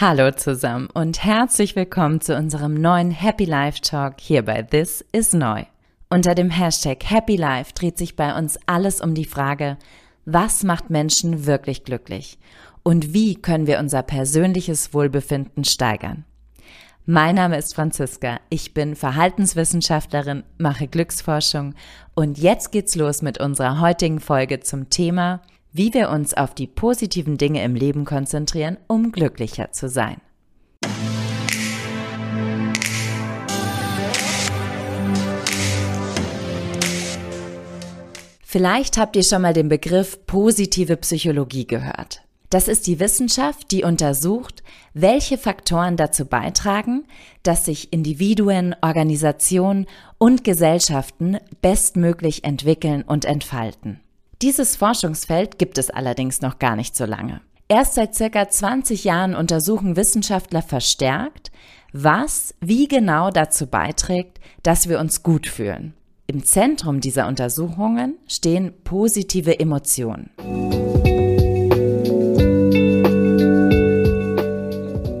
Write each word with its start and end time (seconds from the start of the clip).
Hallo 0.00 0.30
zusammen 0.30 0.88
und 0.94 1.24
herzlich 1.24 1.74
willkommen 1.74 2.20
zu 2.20 2.36
unserem 2.36 2.74
neuen 2.74 3.10
Happy 3.10 3.44
Life 3.44 3.80
Talk 3.80 4.20
hier 4.20 4.44
bei 4.44 4.62
This 4.62 5.04
is 5.10 5.32
Neu. 5.32 5.64
Unter 6.08 6.36
dem 6.36 6.50
Hashtag 6.50 7.02
Happy 7.02 7.34
Life 7.34 7.72
dreht 7.74 7.98
sich 7.98 8.14
bei 8.14 8.38
uns 8.38 8.60
alles 8.66 9.00
um 9.00 9.14
die 9.14 9.24
Frage, 9.24 9.76
was 10.24 10.62
macht 10.62 10.88
Menschen 10.88 11.46
wirklich 11.46 11.82
glücklich 11.82 12.38
und 12.84 13.12
wie 13.12 13.34
können 13.34 13.66
wir 13.66 13.80
unser 13.80 14.04
persönliches 14.04 14.94
Wohlbefinden 14.94 15.64
steigern. 15.64 16.24
Mein 17.04 17.34
Name 17.34 17.58
ist 17.58 17.74
Franziska, 17.74 18.38
ich 18.50 18.74
bin 18.74 18.94
Verhaltenswissenschaftlerin, 18.94 20.44
mache 20.58 20.86
Glücksforschung 20.86 21.74
und 22.14 22.38
jetzt 22.38 22.70
geht's 22.70 22.94
los 22.94 23.20
mit 23.20 23.40
unserer 23.40 23.80
heutigen 23.80 24.20
Folge 24.20 24.60
zum 24.60 24.90
Thema 24.90 25.40
wie 25.78 25.94
wir 25.94 26.10
uns 26.10 26.34
auf 26.34 26.54
die 26.54 26.66
positiven 26.66 27.38
Dinge 27.38 27.62
im 27.62 27.76
Leben 27.76 28.04
konzentrieren, 28.04 28.78
um 28.88 29.12
glücklicher 29.12 29.70
zu 29.70 29.88
sein. 29.88 30.20
Vielleicht 38.40 38.96
habt 38.96 39.14
ihr 39.14 39.22
schon 39.22 39.42
mal 39.42 39.52
den 39.52 39.68
Begriff 39.68 40.26
positive 40.26 40.96
Psychologie 40.96 41.66
gehört. 41.66 42.22
Das 42.50 42.66
ist 42.66 42.88
die 42.88 42.98
Wissenschaft, 42.98 43.70
die 43.70 43.84
untersucht, 43.84 44.64
welche 44.94 45.38
Faktoren 45.38 45.96
dazu 45.96 46.24
beitragen, 46.24 47.04
dass 47.44 47.66
sich 47.66 47.92
Individuen, 47.92 48.74
Organisationen 48.80 49.86
und 50.16 50.42
Gesellschaften 50.42 51.36
bestmöglich 51.62 52.42
entwickeln 52.42 53.02
und 53.02 53.26
entfalten. 53.26 54.00
Dieses 54.40 54.76
Forschungsfeld 54.76 55.58
gibt 55.58 55.78
es 55.78 55.90
allerdings 55.90 56.42
noch 56.42 56.60
gar 56.60 56.76
nicht 56.76 56.94
so 56.94 57.04
lange. 57.04 57.40
Erst 57.66 57.94
seit 57.94 58.14
circa 58.14 58.48
20 58.48 59.02
Jahren 59.02 59.34
untersuchen 59.34 59.96
Wissenschaftler 59.96 60.62
verstärkt, 60.62 61.50
was 61.92 62.54
wie 62.60 62.86
genau 62.86 63.30
dazu 63.30 63.66
beiträgt, 63.66 64.38
dass 64.62 64.88
wir 64.88 65.00
uns 65.00 65.24
gut 65.24 65.48
fühlen. 65.48 65.92
Im 66.28 66.44
Zentrum 66.44 67.00
dieser 67.00 67.26
Untersuchungen 67.26 68.16
stehen 68.28 68.74
positive 68.84 69.58
Emotionen. 69.58 70.30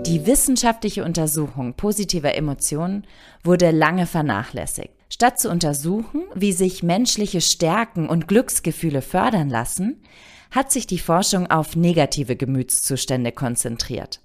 Die 0.06 0.26
wissenschaftliche 0.26 1.04
Untersuchung 1.04 1.74
positiver 1.74 2.36
Emotionen 2.36 3.04
wurde 3.42 3.72
lange 3.72 4.06
vernachlässigt. 4.06 4.97
Statt 5.20 5.40
zu 5.40 5.50
untersuchen, 5.50 6.22
wie 6.36 6.52
sich 6.52 6.84
menschliche 6.84 7.40
Stärken 7.40 8.08
und 8.08 8.28
Glücksgefühle 8.28 9.02
fördern 9.02 9.50
lassen, 9.50 10.00
hat 10.52 10.70
sich 10.70 10.86
die 10.86 11.00
Forschung 11.00 11.50
auf 11.50 11.74
negative 11.74 12.36
Gemütszustände 12.36 13.32
konzentriert. 13.32 14.20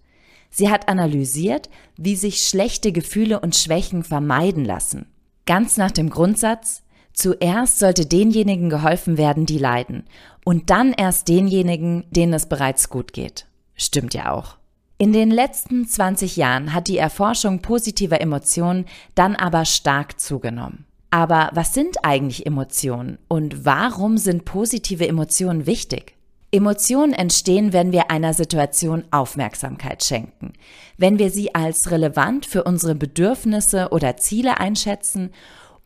Sie 0.51 0.69
hat 0.69 0.89
analysiert, 0.89 1.71
wie 1.97 2.15
sich 2.15 2.47
schlechte 2.47 2.91
Gefühle 2.91 3.39
und 3.39 3.55
Schwächen 3.55 4.03
vermeiden 4.03 4.65
lassen. 4.65 5.07
Ganz 5.47 5.77
nach 5.77 5.89
dem 5.89 6.11
Grundsatz, 6.11 6.83
zuerst 7.11 7.79
sollte 7.79 8.05
denjenigen 8.05 8.69
geholfen 8.69 9.17
werden, 9.17 9.47
die 9.47 9.57
leiden, 9.57 10.03
und 10.45 10.69
dann 10.69 10.93
erst 10.93 11.27
denjenigen, 11.27 12.03
denen 12.11 12.33
es 12.33 12.45
bereits 12.45 12.89
gut 12.89 13.13
geht. 13.13 13.47
Stimmt 13.73 14.13
ja 14.13 14.31
auch. 14.31 14.57
In 14.97 15.11
den 15.11 15.31
letzten 15.31 15.87
20 15.87 16.37
Jahren 16.37 16.73
hat 16.73 16.87
die 16.87 16.97
Erforschung 16.97 17.61
positiver 17.61 18.21
Emotionen 18.21 18.85
dann 19.15 19.35
aber 19.35 19.65
stark 19.65 20.19
zugenommen. 20.19 20.85
Aber 21.09 21.49
was 21.53 21.73
sind 21.73 21.97
eigentlich 22.03 22.45
Emotionen 22.45 23.17
und 23.27 23.65
warum 23.65 24.17
sind 24.17 24.45
positive 24.45 25.07
Emotionen 25.07 25.65
wichtig? 25.65 26.15
Emotionen 26.51 27.13
entstehen, 27.13 27.73
wenn 27.73 27.91
wir 27.91 28.11
einer 28.11 28.33
Situation 28.35 29.03
Aufmerksamkeit 29.09 30.03
schenken, 30.03 30.53
wenn 30.97 31.17
wir 31.17 31.31
sie 31.31 31.55
als 31.55 31.89
relevant 31.89 32.45
für 32.45 32.63
unsere 32.63 32.93
Bedürfnisse 32.93 33.89
oder 33.91 34.17
Ziele 34.17 34.59
einschätzen 34.59 35.31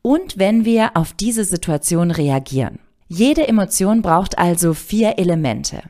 und 0.02 0.38
wenn 0.38 0.66
wir 0.66 0.96
auf 0.96 1.14
diese 1.14 1.46
Situation 1.46 2.12
reagieren. 2.12 2.80
Jede 3.08 3.48
Emotion 3.48 4.02
braucht 4.02 4.38
also 4.38 4.74
vier 4.74 5.18
Elemente. 5.18 5.84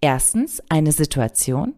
Erstens 0.00 0.62
eine 0.70 0.92
Situation, 0.92 1.74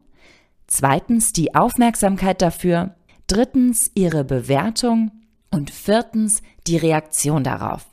zweitens 0.67 1.33
die 1.33 1.55
Aufmerksamkeit 1.55 2.43
dafür, 2.43 2.95
drittens 3.27 3.91
ihre 3.95 4.25
Bewertung 4.25 5.11
und 5.51 5.71
viertens 5.71 6.43
die 6.67 6.77
Reaktion 6.77 7.45
darauf. 7.45 7.87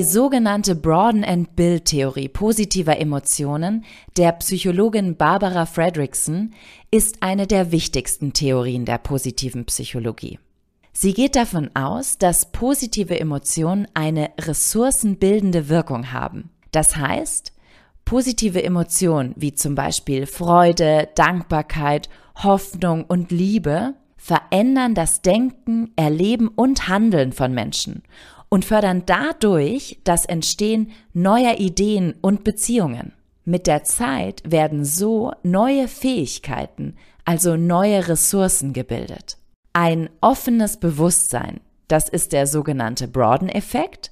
Die 0.00 0.02
sogenannte 0.02 0.74
Broaden 0.74 1.24
and 1.24 1.56
Build 1.56 1.84
Theorie 1.84 2.28
positiver 2.28 2.98
Emotionen 2.98 3.84
der 4.16 4.32
Psychologin 4.32 5.16
Barbara 5.16 5.66
Fredrickson 5.66 6.52
ist 6.90 7.22
eine 7.22 7.46
der 7.46 7.70
wichtigsten 7.70 8.32
Theorien 8.32 8.86
der 8.86 8.98
positiven 8.98 9.66
Psychologie. 9.66 10.38
Sie 10.92 11.12
geht 11.12 11.36
davon 11.36 11.70
aus, 11.74 12.18
dass 12.18 12.50
positive 12.50 13.18
Emotionen 13.18 13.88
eine 13.92 14.30
ressourcenbildende 14.40 15.68
Wirkung 15.68 16.12
haben. 16.12 16.50
Das 16.70 16.96
heißt, 16.96 17.52
positive 18.04 18.62
Emotionen 18.62 19.34
wie 19.36 19.54
zum 19.54 19.74
Beispiel 19.74 20.26
Freude, 20.26 21.08
Dankbarkeit, 21.14 22.08
Hoffnung 22.36 23.04
und 23.04 23.30
Liebe 23.30 23.94
verändern 24.16 24.94
das 24.94 25.22
Denken, 25.22 25.92
Erleben 25.96 26.48
und 26.48 26.88
Handeln 26.88 27.32
von 27.32 27.52
Menschen 27.52 28.02
und 28.48 28.64
fördern 28.64 29.04
dadurch 29.06 29.98
das 30.04 30.26
Entstehen 30.26 30.90
neuer 31.14 31.58
Ideen 31.58 32.14
und 32.20 32.44
Beziehungen. 32.44 33.12
Mit 33.44 33.66
der 33.66 33.84
Zeit 33.84 34.42
werden 34.44 34.84
so 34.84 35.32
neue 35.42 35.88
Fähigkeiten, 35.88 36.96
also 37.24 37.56
neue 37.56 38.08
Ressourcen 38.08 38.72
gebildet. 38.72 39.38
Ein 39.72 40.10
offenes 40.20 40.76
Bewusstsein, 40.76 41.60
das 41.88 42.08
ist 42.08 42.32
der 42.32 42.46
sogenannte 42.46 43.08
Broaden-Effekt, 43.08 44.09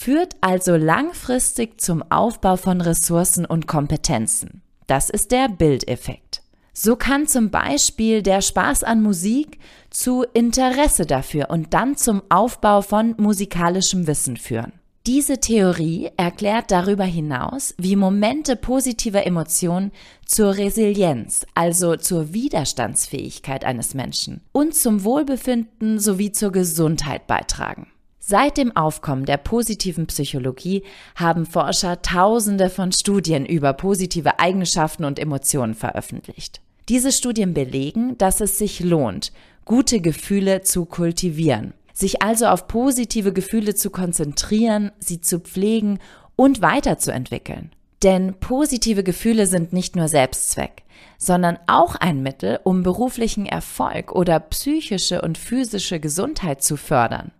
führt 0.00 0.34
also 0.40 0.76
langfristig 0.76 1.78
zum 1.78 2.02
Aufbau 2.10 2.56
von 2.56 2.80
Ressourcen 2.80 3.44
und 3.44 3.66
Kompetenzen. 3.66 4.62
Das 4.86 5.10
ist 5.10 5.30
der 5.30 5.50
Bildeffekt. 5.50 6.40
So 6.72 6.96
kann 6.96 7.26
zum 7.26 7.50
Beispiel 7.50 8.22
der 8.22 8.40
Spaß 8.40 8.82
an 8.82 9.02
Musik 9.02 9.58
zu 9.90 10.24
Interesse 10.32 11.04
dafür 11.04 11.50
und 11.50 11.74
dann 11.74 11.98
zum 11.98 12.22
Aufbau 12.30 12.80
von 12.80 13.14
musikalischem 13.18 14.06
Wissen 14.06 14.38
führen. 14.38 14.72
Diese 15.06 15.38
Theorie 15.38 16.08
erklärt 16.16 16.70
darüber 16.70 17.04
hinaus, 17.04 17.74
wie 17.76 17.96
Momente 17.96 18.56
positiver 18.56 19.26
Emotionen 19.26 19.92
zur 20.24 20.56
Resilienz, 20.56 21.44
also 21.54 21.96
zur 21.96 22.32
Widerstandsfähigkeit 22.32 23.66
eines 23.66 23.92
Menschen 23.92 24.40
und 24.52 24.74
zum 24.74 25.04
Wohlbefinden 25.04 25.98
sowie 25.98 26.32
zur 26.32 26.52
Gesundheit 26.52 27.26
beitragen. 27.26 27.88
Seit 28.22 28.58
dem 28.58 28.76
Aufkommen 28.76 29.24
der 29.24 29.38
positiven 29.38 30.06
Psychologie 30.06 30.84
haben 31.16 31.46
Forscher 31.46 32.02
Tausende 32.02 32.68
von 32.68 32.92
Studien 32.92 33.46
über 33.46 33.72
positive 33.72 34.38
Eigenschaften 34.38 35.04
und 35.04 35.18
Emotionen 35.18 35.74
veröffentlicht. 35.74 36.60
Diese 36.90 37.12
Studien 37.12 37.54
belegen, 37.54 38.18
dass 38.18 38.42
es 38.42 38.58
sich 38.58 38.80
lohnt, 38.80 39.32
gute 39.64 40.02
Gefühle 40.02 40.60
zu 40.60 40.84
kultivieren, 40.84 41.72
sich 41.94 42.20
also 42.20 42.46
auf 42.46 42.68
positive 42.68 43.32
Gefühle 43.32 43.74
zu 43.74 43.88
konzentrieren, 43.88 44.92
sie 44.98 45.22
zu 45.22 45.40
pflegen 45.40 45.98
und 46.36 46.60
weiterzuentwickeln. 46.60 47.70
Denn 48.02 48.34
positive 48.34 49.02
Gefühle 49.02 49.46
sind 49.46 49.72
nicht 49.72 49.96
nur 49.96 50.08
Selbstzweck, 50.08 50.82
sondern 51.16 51.58
auch 51.66 51.96
ein 51.96 52.22
Mittel, 52.22 52.60
um 52.64 52.82
beruflichen 52.82 53.46
Erfolg 53.46 54.12
oder 54.12 54.40
psychische 54.40 55.22
und 55.22 55.38
physische 55.38 56.00
Gesundheit 56.00 56.62
zu 56.62 56.76
fördern. 56.76 57.32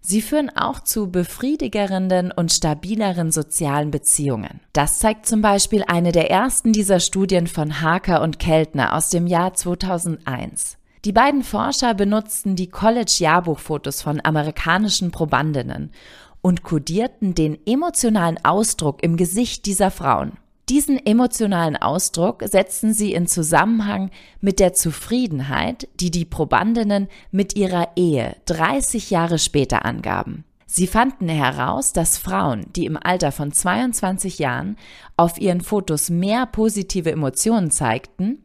Sie 0.00 0.22
führen 0.22 0.50
auch 0.56 0.80
zu 0.80 1.10
befriedigerenden 1.10 2.32
und 2.32 2.52
stabileren 2.52 3.30
sozialen 3.30 3.90
Beziehungen. 3.90 4.60
Das 4.72 4.98
zeigt 4.98 5.26
zum 5.26 5.42
Beispiel 5.42 5.84
eine 5.86 6.12
der 6.12 6.30
ersten 6.30 6.72
dieser 6.72 7.00
Studien 7.00 7.46
von 7.46 7.80
Harker 7.82 8.22
und 8.22 8.38
Keltner 8.38 8.96
aus 8.96 9.10
dem 9.10 9.26
Jahr 9.26 9.54
2001. 9.54 10.78
Die 11.04 11.12
beiden 11.12 11.42
Forscher 11.42 11.94
benutzten 11.94 12.56
die 12.56 12.68
College-Jahrbuchfotos 12.68 14.02
von 14.02 14.20
amerikanischen 14.22 15.10
Probandinnen 15.10 15.92
und 16.42 16.62
kodierten 16.62 17.34
den 17.34 17.58
emotionalen 17.66 18.42
Ausdruck 18.44 19.02
im 19.02 19.16
Gesicht 19.16 19.66
dieser 19.66 19.90
Frauen. 19.90 20.32
Diesen 20.70 21.04
emotionalen 21.04 21.76
Ausdruck 21.76 22.44
setzen 22.44 22.94
sie 22.94 23.12
in 23.12 23.26
Zusammenhang 23.26 24.12
mit 24.40 24.60
der 24.60 24.72
Zufriedenheit, 24.72 25.88
die 25.98 26.12
die 26.12 26.24
Probandinnen 26.24 27.08
mit 27.32 27.56
ihrer 27.56 27.88
Ehe 27.96 28.36
30 28.44 29.10
Jahre 29.10 29.40
später 29.40 29.84
angaben. 29.84 30.44
Sie 30.66 30.86
fanden 30.86 31.28
heraus, 31.28 31.92
dass 31.92 32.18
Frauen, 32.18 32.66
die 32.76 32.86
im 32.86 32.96
Alter 32.96 33.32
von 33.32 33.50
22 33.50 34.38
Jahren 34.38 34.76
auf 35.16 35.40
ihren 35.40 35.60
Fotos 35.60 36.08
mehr 36.08 36.46
positive 36.46 37.10
Emotionen 37.10 37.72
zeigten, 37.72 38.44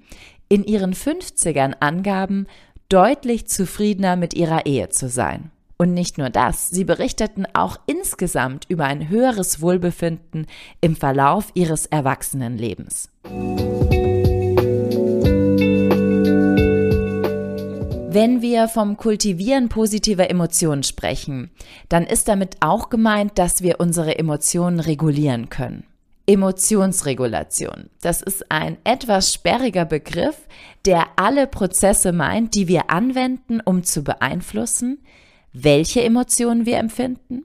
in 0.50 0.64
ihren 0.64 0.96
50ern 0.96 1.76
angaben, 1.80 2.48
deutlich 2.90 3.46
zufriedener 3.46 4.16
mit 4.16 4.34
ihrer 4.34 4.66
Ehe 4.66 4.90
zu 4.90 5.10
sein. 5.10 5.52
Und 5.78 5.94
nicht 5.94 6.18
nur 6.18 6.30
das, 6.30 6.70
sie 6.70 6.86
berichteten 6.86 7.46
auch 7.54 7.78
insgesamt 7.86 8.66
über 8.70 8.86
ein 8.86 9.10
höheres 9.10 9.62
Wohlbefinden 9.62 10.48
im 10.80 10.96
Verlauf 10.96 11.52
ihres 11.54 11.86
Erwachsenenlebens. 11.86 13.10
Wenn 18.16 18.42
wir 18.42 18.70
vom 18.70 18.96
Kultivieren 18.96 19.68
positiver 19.68 20.30
Emotionen 20.30 20.84
sprechen, 20.84 21.52
dann 21.90 22.06
ist 22.06 22.30
damit 22.30 22.56
auch 22.62 22.90
gemeint, 22.90 23.38
dass 23.38 23.62
wir 23.62 23.82
unsere 23.82 24.18
Emotionen 24.18 24.80
regulieren 24.80 25.50
können. 25.50 25.84
Emotionsregulation. 26.26 27.90
Das 28.02 28.22
ist 28.22 28.50
ein 28.50 28.78
etwas 28.86 29.34
sperriger 29.34 29.84
Begriff, 29.84 30.48
der 30.86 31.08
alle 31.18 31.46
Prozesse 31.46 32.14
meint, 32.14 32.56
die 32.56 32.70
wir 32.70 32.90
anwenden, 32.90 33.60
um 33.60 33.84
zu 33.84 34.04
beeinflussen, 34.04 35.00
welche 35.56 36.04
Emotionen 36.04 36.66
wir 36.66 36.78
empfinden, 36.78 37.44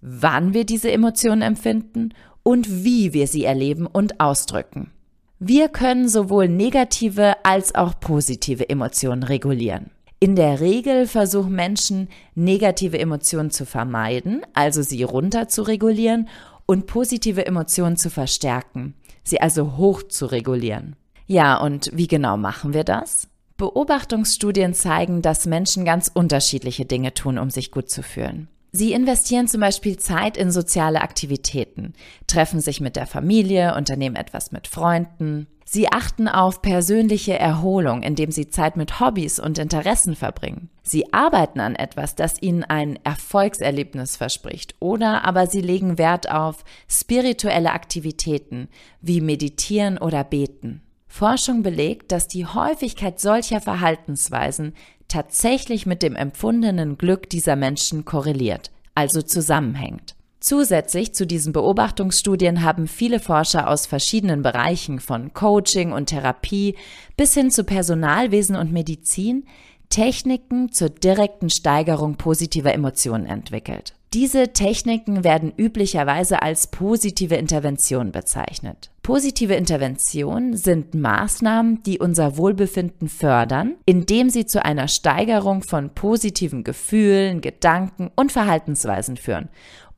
wann 0.00 0.54
wir 0.54 0.64
diese 0.64 0.90
Emotionen 0.90 1.42
empfinden 1.42 2.10
und 2.42 2.84
wie 2.84 3.12
wir 3.12 3.28
sie 3.28 3.44
erleben 3.44 3.86
und 3.86 4.20
ausdrücken. 4.20 4.90
Wir 5.38 5.68
können 5.68 6.08
sowohl 6.08 6.48
negative 6.48 7.44
als 7.44 7.74
auch 7.74 7.98
positive 8.00 8.68
Emotionen 8.68 9.22
regulieren. 9.22 9.90
In 10.18 10.36
der 10.36 10.60
Regel 10.60 11.06
versuchen 11.06 11.54
Menschen, 11.54 12.08
negative 12.34 12.98
Emotionen 12.98 13.50
zu 13.50 13.66
vermeiden, 13.66 14.42
also 14.54 14.82
sie 14.82 15.02
runter 15.02 15.48
zu 15.48 15.62
regulieren 15.62 16.28
und 16.66 16.86
positive 16.86 17.46
Emotionen 17.46 17.96
zu 17.96 18.10
verstärken, 18.10 18.94
sie 19.22 19.40
also 19.40 19.76
hoch 19.76 20.02
zu 20.02 20.26
regulieren. 20.26 20.96
Ja, 21.26 21.60
und 21.60 21.90
wie 21.94 22.08
genau 22.08 22.36
machen 22.36 22.74
wir 22.74 22.84
das? 22.84 23.28
Beobachtungsstudien 23.56 24.74
zeigen, 24.74 25.22
dass 25.22 25.46
Menschen 25.46 25.84
ganz 25.84 26.10
unterschiedliche 26.12 26.84
Dinge 26.84 27.14
tun, 27.14 27.38
um 27.38 27.50
sich 27.50 27.70
gut 27.70 27.88
zu 27.90 28.02
fühlen. 28.02 28.48
Sie 28.72 28.92
investieren 28.92 29.46
zum 29.46 29.60
Beispiel 29.60 29.96
Zeit 29.98 30.36
in 30.36 30.50
soziale 30.50 31.00
Aktivitäten, 31.00 31.92
treffen 32.26 32.60
sich 32.60 32.80
mit 32.80 32.96
der 32.96 33.06
Familie, 33.06 33.76
unternehmen 33.76 34.16
etwas 34.16 34.50
mit 34.50 34.66
Freunden, 34.66 35.46
Sie 35.66 35.90
achten 35.90 36.28
auf 36.28 36.60
persönliche 36.60 37.38
Erholung, 37.38 38.02
indem 38.02 38.30
sie 38.30 38.48
Zeit 38.48 38.76
mit 38.76 39.00
Hobbys 39.00 39.40
und 39.40 39.58
Interessen 39.58 40.14
verbringen. 40.14 40.68
Sie 40.82 41.12
arbeiten 41.12 41.58
an 41.58 41.74
etwas, 41.74 42.14
das 42.14 42.40
ihnen 42.40 42.64
ein 42.64 42.98
Erfolgserlebnis 43.02 44.16
verspricht, 44.16 44.74
oder 44.78 45.24
aber 45.24 45.46
sie 45.46 45.62
legen 45.62 45.96
Wert 45.96 46.30
auf 46.30 46.64
spirituelle 46.86 47.72
Aktivitäten 47.72 48.68
wie 49.00 49.20
Meditieren 49.20 49.96
oder 49.98 50.22
Beten. 50.22 50.82
Forschung 51.14 51.62
belegt, 51.62 52.10
dass 52.10 52.26
die 52.26 52.44
Häufigkeit 52.44 53.20
solcher 53.20 53.60
Verhaltensweisen 53.60 54.74
tatsächlich 55.06 55.86
mit 55.86 56.02
dem 56.02 56.16
empfundenen 56.16 56.98
Glück 56.98 57.30
dieser 57.30 57.54
Menschen 57.54 58.04
korreliert, 58.04 58.72
also 58.96 59.22
zusammenhängt. 59.22 60.16
Zusätzlich 60.40 61.14
zu 61.14 61.24
diesen 61.24 61.52
Beobachtungsstudien 61.52 62.64
haben 62.64 62.88
viele 62.88 63.20
Forscher 63.20 63.70
aus 63.70 63.86
verschiedenen 63.86 64.42
Bereichen 64.42 64.98
von 64.98 65.32
Coaching 65.32 65.92
und 65.92 66.06
Therapie 66.06 66.74
bis 67.16 67.32
hin 67.34 67.52
zu 67.52 67.62
Personalwesen 67.62 68.56
und 68.56 68.72
Medizin 68.72 69.44
Techniken 69.90 70.72
zur 70.72 70.88
direkten 70.88 71.48
Steigerung 71.48 72.16
positiver 72.16 72.74
Emotionen 72.74 73.26
entwickelt. 73.26 73.94
Diese 74.14 74.52
Techniken 74.52 75.24
werden 75.24 75.52
üblicherweise 75.56 76.40
als 76.40 76.68
positive 76.68 77.34
Intervention 77.34 78.12
bezeichnet. 78.12 78.92
Positive 79.02 79.54
Interventionen 79.54 80.56
sind 80.56 80.94
Maßnahmen, 80.94 81.82
die 81.82 81.98
unser 81.98 82.36
Wohlbefinden 82.36 83.08
fördern, 83.08 83.74
indem 83.86 84.30
sie 84.30 84.46
zu 84.46 84.64
einer 84.64 84.86
Steigerung 84.86 85.64
von 85.64 85.90
positiven 85.90 86.62
Gefühlen, 86.62 87.40
Gedanken 87.40 88.12
und 88.14 88.30
Verhaltensweisen 88.30 89.16
führen 89.16 89.48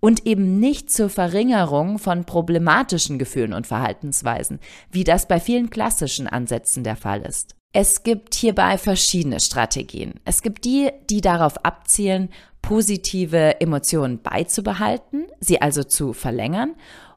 und 0.01 0.27
eben 0.27 0.61
nicht 0.61 0.91
zur 0.91 1.11
Verringerung 1.11 1.99
von 1.99 2.25
problematischen 2.25 3.19
Gefühlen 3.19 3.53
und 3.53 3.67
Verhaltensweisen, 3.67 4.61
wie 4.91 5.05
das 5.05 5.29
bei 5.29 5.41
vielen 5.41 5.69
klassischen 5.69 6.27
Ansätzen 6.27 6.85
der 6.85 6.97
Fall 6.97 7.21
ist. 7.21 7.55
Es 7.79 8.03
gibt 8.05 8.35
hierbei 8.35 8.79
verschiedene 8.79 9.39
Strategien. 9.39 10.15
Es 10.25 10.41
gibt 10.41 10.65
die, 10.65 10.89
die 11.11 11.21
darauf 11.21 11.63
abzielen, 11.63 12.31
positive 12.67 13.61
Emotionen 13.61 14.21
beizubehalten, 14.21 15.27
sie 15.39 15.63
also 15.63 15.85
zu 15.85 16.13
verlängern, 16.13 16.75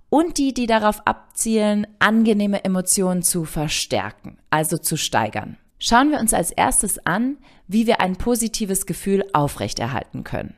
und 0.09 0.37
die, 0.37 0.53
die 0.53 0.67
darauf 0.67 1.01
abzielen, 1.07 1.87
angenehme 1.97 2.63
Emotionen 2.63 3.23
zu 3.23 3.45
verstärken, 3.45 4.37
also 4.51 4.77
zu 4.77 4.95
steigern. 4.95 5.57
Schauen 5.79 6.11
wir 6.11 6.19
uns 6.19 6.35
als 6.35 6.51
erstes 6.51 7.03
an, 7.03 7.37
wie 7.67 7.87
wir 7.87 7.99
ein 7.99 8.15
positives 8.15 8.85
Gefühl 8.85 9.25
aufrechterhalten 9.33 10.23
können. 10.23 10.53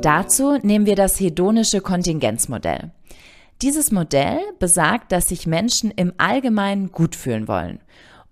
Dazu 0.00 0.56
nehmen 0.62 0.86
wir 0.86 0.96
das 0.96 1.20
hedonische 1.20 1.82
Kontingenzmodell. 1.82 2.90
Dieses 3.60 3.92
Modell 3.92 4.38
besagt, 4.58 5.12
dass 5.12 5.28
sich 5.28 5.46
Menschen 5.46 5.90
im 5.90 6.14
Allgemeinen 6.16 6.90
gut 6.90 7.14
fühlen 7.14 7.48
wollen 7.48 7.80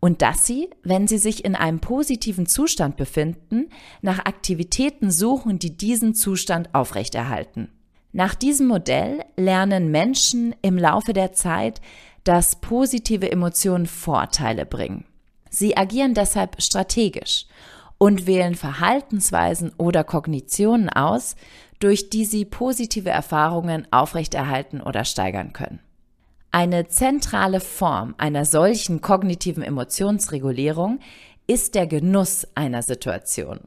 und 0.00 0.22
dass 0.22 0.46
sie, 0.46 0.70
wenn 0.82 1.08
sie 1.08 1.18
sich 1.18 1.44
in 1.44 1.54
einem 1.54 1.80
positiven 1.80 2.46
Zustand 2.46 2.96
befinden, 2.96 3.68
nach 4.00 4.20
Aktivitäten 4.20 5.10
suchen, 5.10 5.58
die 5.58 5.76
diesen 5.76 6.14
Zustand 6.14 6.74
aufrechterhalten. 6.74 7.68
Nach 8.12 8.34
diesem 8.34 8.68
Modell 8.68 9.24
lernen 9.36 9.90
Menschen 9.90 10.54
im 10.62 10.78
Laufe 10.78 11.12
der 11.12 11.32
Zeit, 11.32 11.80
dass 12.24 12.56
positive 12.56 13.30
Emotionen 13.30 13.86
Vorteile 13.86 14.66
bringen. 14.66 15.04
Sie 15.50 15.76
agieren 15.76 16.14
deshalb 16.14 16.60
strategisch 16.60 17.46
und 17.98 18.26
wählen 18.26 18.54
Verhaltensweisen 18.54 19.72
oder 19.76 20.04
Kognitionen 20.04 20.88
aus, 20.88 21.36
durch 21.80 22.10
die 22.10 22.24
sie 22.24 22.44
positive 22.44 23.10
Erfahrungen 23.10 23.86
aufrechterhalten 23.90 24.80
oder 24.80 25.04
steigern 25.04 25.52
können. 25.52 25.80
Eine 26.50 26.88
zentrale 26.88 27.60
Form 27.60 28.14
einer 28.18 28.44
solchen 28.44 29.00
kognitiven 29.00 29.62
Emotionsregulierung 29.62 31.00
ist 31.46 31.74
der 31.74 31.86
Genuss 31.86 32.46
einer 32.54 32.82
Situation. 32.82 33.60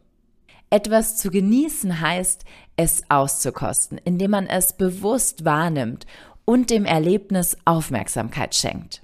Etwas 0.70 1.18
zu 1.18 1.30
genießen 1.30 2.00
heißt, 2.00 2.46
es 2.78 3.04
auszukosten, 3.10 4.00
indem 4.04 4.32
man 4.32 4.48
es 4.48 4.74
bewusst 4.74 5.46
wahrnimmt 5.46 6.06
und 6.46 6.70
dem 6.70 6.86
Erlebnis 6.86 7.58
Aufmerksamkeit 7.66 8.56
schenkt. 8.56 9.04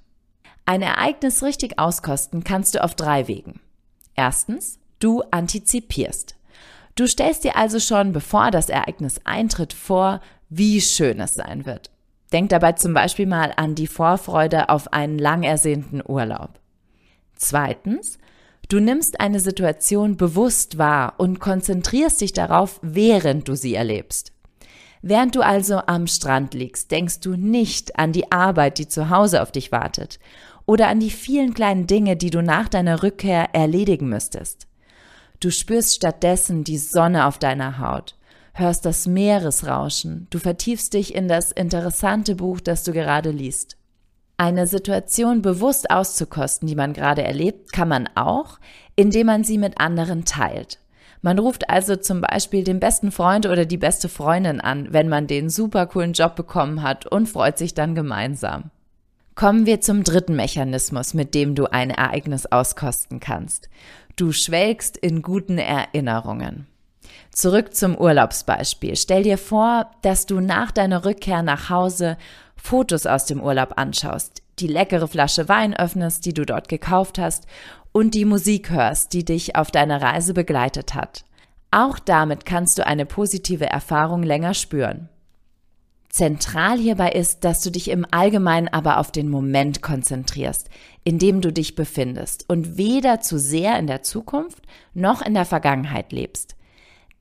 Ein 0.65 0.81
Ereignis 0.81 1.43
richtig 1.43 1.77
auskosten 1.77 2.43
kannst 2.43 2.75
du 2.75 2.83
auf 2.83 2.95
drei 2.95 3.27
Wegen. 3.27 3.59
Erstens, 4.15 4.79
Du 4.99 5.21
antizipierst. 5.29 6.35
Du 6.95 7.07
stellst 7.07 7.43
dir 7.43 7.55
also 7.55 7.79
schon, 7.79 8.13
bevor 8.13 8.49
das 8.49 8.69
Ereignis 8.69 9.21
eintritt, 9.25 9.73
vor, 9.73 10.21
wie 10.49 10.81
schön 10.81 11.19
es 11.19 11.35
sein 11.35 11.67
wird. 11.67 11.91
Denk 12.33 12.49
dabei 12.49 12.73
zum 12.73 12.93
Beispiel 12.93 13.25
mal 13.25 13.53
an 13.55 13.75
die 13.75 13.87
Vorfreude 13.87 14.69
auf 14.69 14.91
einen 14.91 15.17
lang 15.17 15.43
ersehnten 15.43 16.01
Urlaub. 16.05 16.59
Zweitens, 17.35 18.17
du 18.69 18.79
nimmst 18.79 19.19
eine 19.19 19.39
Situation 19.39 20.17
bewusst 20.17 20.77
wahr 20.77 21.13
und 21.17 21.39
konzentrierst 21.39 22.19
dich 22.19 22.33
darauf, 22.33 22.79
während 22.81 23.47
du 23.47 23.55
sie 23.55 23.75
erlebst. 23.75 24.33
Während 25.01 25.35
du 25.35 25.41
also 25.41 25.81
am 25.85 26.07
Strand 26.07 26.53
liegst, 26.53 26.91
denkst 26.91 27.21
du 27.21 27.35
nicht 27.35 27.97
an 27.97 28.11
die 28.11 28.31
Arbeit, 28.31 28.77
die 28.77 28.87
zu 28.87 29.09
Hause 29.09 29.41
auf 29.41 29.51
dich 29.51 29.71
wartet 29.71 30.19
oder 30.65 30.89
an 30.89 30.99
die 30.99 31.11
vielen 31.11 31.53
kleinen 31.53 31.87
Dinge, 31.87 32.17
die 32.17 32.29
du 32.29 32.41
nach 32.41 32.67
deiner 32.67 33.03
Rückkehr 33.03 33.55
erledigen 33.55 34.09
müsstest. 34.09 34.67
Du 35.39 35.49
spürst 35.51 35.95
stattdessen 35.95 36.63
die 36.63 36.77
Sonne 36.77 37.25
auf 37.25 37.37
deiner 37.37 37.79
Haut, 37.79 38.16
hörst 38.59 38.85
das 38.85 39.07
Meeresrauschen, 39.07 40.27
du 40.29 40.39
vertiefst 40.39 40.93
dich 40.93 41.13
in 41.15 41.27
das 41.27 41.51
interessante 41.51 42.35
Buch, 42.35 42.59
das 42.59 42.83
du 42.83 42.91
gerade 42.91 43.31
liest. 43.31 43.77
Eine 44.37 44.67
Situation 44.67 45.41
bewusst 45.41 45.89
auszukosten, 45.89 46.67
die 46.67 46.75
man 46.75 46.93
gerade 46.93 47.23
erlebt, 47.23 47.73
kann 47.73 47.87
man 47.87 48.07
auch, 48.15 48.59
indem 48.95 49.27
man 49.27 49.43
sie 49.43 49.57
mit 49.57 49.79
anderen 49.79 50.25
teilt. 50.25 50.79
Man 51.21 51.39
ruft 51.39 51.69
also 51.69 51.95
zum 51.95 52.21
Beispiel 52.21 52.63
den 52.63 52.79
besten 52.79 53.11
Freund 53.11 53.47
oder 53.47 53.65
die 53.65 53.77
beste 53.77 54.09
Freundin 54.09 54.61
an, 54.61 54.87
wenn 54.91 55.09
man 55.09 55.25
den 55.25 55.49
super 55.49 55.87
coolen 55.87 56.13
Job 56.13 56.35
bekommen 56.35 56.83
hat 56.83 57.07
und 57.07 57.27
freut 57.27 57.57
sich 57.57 57.73
dann 57.73 57.95
gemeinsam. 57.95 58.69
Kommen 59.33 59.65
wir 59.65 59.81
zum 59.81 60.03
dritten 60.03 60.35
Mechanismus, 60.35 61.13
mit 61.13 61.33
dem 61.35 61.55
du 61.55 61.65
ein 61.65 61.89
Ereignis 61.89 62.45
auskosten 62.45 63.19
kannst. 63.19 63.69
Du 64.15 64.31
schwelgst 64.31 64.97
in 64.97 65.21
guten 65.21 65.57
Erinnerungen. 65.57 66.67
Zurück 67.31 67.75
zum 67.75 67.95
Urlaubsbeispiel. 67.97 68.95
Stell 68.95 69.23
dir 69.23 69.37
vor, 69.37 69.91
dass 70.01 70.25
du 70.25 70.39
nach 70.39 70.71
deiner 70.71 71.05
Rückkehr 71.05 71.43
nach 71.43 71.69
Hause 71.69 72.17
Fotos 72.55 73.05
aus 73.05 73.25
dem 73.25 73.41
Urlaub 73.41 73.73
anschaust, 73.77 74.41
die 74.59 74.67
leckere 74.67 75.07
Flasche 75.07 75.47
Wein 75.47 75.75
öffnest, 75.75 76.25
die 76.25 76.33
du 76.33 76.45
dort 76.45 76.67
gekauft 76.67 77.19
hast 77.19 77.45
und 77.91 78.13
die 78.13 78.25
Musik 78.25 78.69
hörst, 78.69 79.13
die 79.13 79.23
dich 79.23 79.55
auf 79.55 79.71
deiner 79.71 80.01
Reise 80.01 80.33
begleitet 80.33 80.93
hat. 80.93 81.23
Auch 81.71 81.99
damit 81.99 82.45
kannst 82.45 82.77
du 82.77 82.85
eine 82.85 83.05
positive 83.05 83.67
Erfahrung 83.67 84.23
länger 84.23 84.53
spüren. 84.53 85.09
Zentral 86.09 86.79
hierbei 86.79 87.11
ist, 87.11 87.43
dass 87.43 87.61
du 87.61 87.69
dich 87.69 87.89
im 87.91 88.05
Allgemeinen 88.09 88.69
aber 88.69 88.97
auf 88.97 89.11
den 89.11 89.29
Moment 89.29 89.81
konzentrierst, 89.81 90.69
in 91.03 91.19
dem 91.19 91.41
du 91.41 91.53
dich 91.53 91.75
befindest 91.75 92.45
und 92.49 92.77
weder 92.77 93.19
zu 93.21 93.37
sehr 93.37 93.77
in 93.77 93.87
der 93.87 94.01
Zukunft 94.01 94.63
noch 94.93 95.21
in 95.21 95.35
der 95.35 95.45
Vergangenheit 95.45 96.11
lebst. 96.11 96.56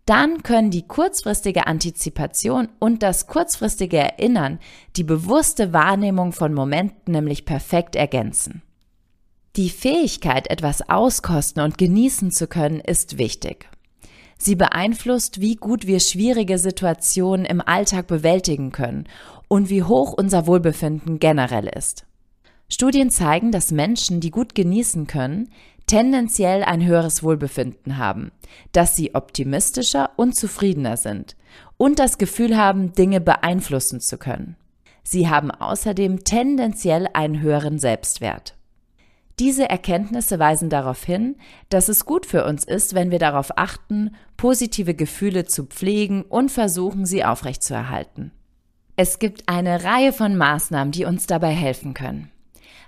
Dann 0.07 0.45
können 0.45 0.71
die 0.71 0.87
kurzfristige 0.87 1.67
Antizipation 1.67 2.69
und 2.79 3.03
das 3.03 3.27
kurzfristige 3.27 3.99
Erinnern 3.99 4.61
die 4.97 5.03
bewusste 5.03 5.73
Wahrnehmung 5.73 6.33
von 6.33 6.55
Momenten 6.55 7.13
nämlich 7.13 7.45
perfekt 7.45 7.97
ergänzen. 7.97 8.63
Die 9.57 9.69
Fähigkeit, 9.69 10.49
etwas 10.49 10.89
auskosten 10.89 11.63
und 11.63 11.77
genießen 11.77 12.31
zu 12.31 12.47
können, 12.47 12.79
ist 12.79 13.19
wichtig. 13.19 13.69
Sie 14.39 14.55
beeinflusst, 14.55 15.41
wie 15.41 15.57
gut 15.57 15.87
wir 15.87 15.99
schwierige 15.99 16.59
Situationen 16.59 17.45
im 17.45 17.61
Alltag 17.61 18.07
bewältigen 18.07 18.71
können 18.71 19.09
und 19.49 19.71
wie 19.71 19.83
hoch 19.83 20.13
unser 20.13 20.47
Wohlbefinden 20.47 21.19
generell 21.19 21.67
ist. 21.67 22.07
Studien 22.69 23.11
zeigen, 23.11 23.51
dass 23.51 23.71
Menschen, 23.71 24.21
die 24.21 24.31
gut 24.31 24.55
genießen 24.55 25.07
können, 25.07 25.49
tendenziell 25.87 26.63
ein 26.65 26.85
höheres 26.85 27.23
Wohlbefinden 27.23 27.97
haben, 27.97 28.33
dass 28.73 28.97
sie 28.97 29.15
optimistischer 29.15 30.11
und 30.17 30.35
zufriedener 30.35 30.97
sind 30.97 31.37
und 31.77 31.99
das 31.99 32.19
Gefühl 32.19 32.57
haben, 32.57 32.93
Dinge 32.93 33.21
beeinflussen 33.21 34.01
zu 34.01 34.19
können. 34.19 34.57
Sie 35.03 35.29
haben 35.29 35.51
außerdem 35.51 36.25
tendenziell 36.25 37.09
einen 37.13 37.41
höheren 37.41 37.79
Selbstwert. 37.79 38.57
Diese 39.39 39.69
Erkenntnisse 39.69 40.39
weisen 40.39 40.71
darauf 40.71 41.05
hin, 41.05 41.37
dass 41.69 41.89
es 41.89 42.07
gut 42.07 42.25
für 42.25 42.45
uns 42.47 42.65
ist, 42.65 42.95
wenn 42.95 43.11
wir 43.11 43.19
darauf 43.19 43.57
achten, 43.57 44.17
positive 44.37 44.95
Gefühle 44.95 45.45
zu 45.45 45.65
pflegen 45.65 46.23
und 46.23 46.51
versuchen, 46.51 47.05
sie 47.05 47.25
aufrechtzuerhalten. 47.25 48.33
Es 48.97 49.19
gibt 49.19 49.47
eine 49.47 49.85
Reihe 49.85 50.15
von 50.15 50.37
Maßnahmen, 50.37 50.91
die 50.91 51.05
uns 51.05 51.27
dabei 51.27 51.51
helfen 51.51 51.93
können. 51.93 52.33